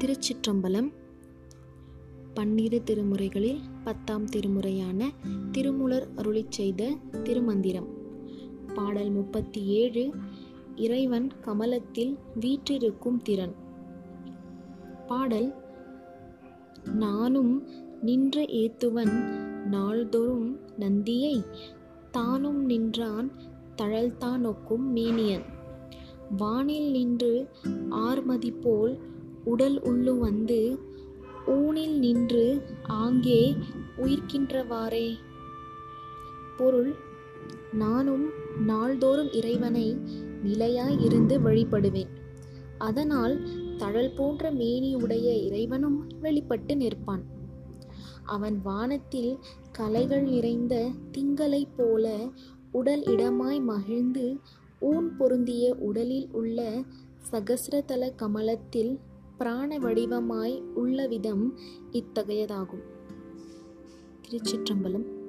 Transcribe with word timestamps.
திருச்சிற்றம்பலம் 0.00 0.92
பன்னிரு 2.34 2.82
திருமுறைகளில் 2.86 3.58
பத்தாம் 3.84 4.24
திருமுறையான 4.24 5.08
திருமுலர் 5.52 6.06
அருளி 6.16 6.46
செய்த 6.48 6.96
திருமந்திரம். 7.22 7.88
பாடல் 8.74 9.10
முப்பத்தி 9.10 9.64
ஏழு 9.64 10.14
இறைவன் 10.76 11.30
கமலத்தில் 11.40 12.18
வீற்றிருக்கும் 12.40 13.22
திறன். 13.22 13.54
பாடல் 15.06 15.54
நானும் 16.92 17.68
நின்ற 18.02 18.42
ஏத்துவன் 18.42 19.14
நாள்தோறும் 19.66 20.58
நந்தியை 20.76 21.44
தானும் 22.10 22.64
நின்றான் 22.64 23.32
தழல்தானொக்கும் 23.76 24.86
மேனியன். 24.94 25.44
வானில் 26.36 26.90
நின்று 26.90 27.48
ஆர்மதி 27.90 28.60
போல் 28.60 28.98
உடல் 29.44 29.80
உள்ளு 29.80 30.18
வந்து 30.18 30.78
ஊனில் 31.46 31.98
நின்று 31.98 32.62
ஆங்கே 32.82 33.56
உயிர்க்கின்றவாறே. 33.96 35.12
பொருள் 36.56 36.94
நானும் 37.72 38.30
நாள்தோறும் 38.66 39.32
இறைவனை 39.32 39.98
நிலையாய் 40.42 41.04
இருந்து 41.04 41.40
வழிபடுவேன். 41.40 42.08
அதனால் 42.78 43.48
தழல் 43.76 44.12
போன்ற 44.16 44.52
மேனியுடைய 44.52 45.44
இறைவனும் 45.44 46.06
வெளிப்பட்டு 46.20 46.74
நிற்பான். 46.74 47.22
அவன் 48.24 48.60
வானத்தில் 48.62 49.38
கலைகள் 49.72 50.22
நிறைந்த 50.22 50.90
திங்களைப் 51.12 51.74
போல 51.76 52.28
உடல் 52.72 53.02
இடமாய் 53.02 53.62
மகிழ்ந்து 53.62 54.38
ஊன் 54.80 55.16
பொருந்திய 55.16 55.74
உடலில் 55.74 56.28
உள்ள 56.32 56.84
சகசிரதல 57.30 58.14
கமலத்தில் 58.16 59.00
பிராண 59.40 59.78
வடிவமாய் 59.78 60.62
உள்ள 60.74 61.06
விதம் 61.06 61.58
இத்தகையதாகும். 61.92 62.82
திருச்சிற்றம்பலம் 64.28 65.19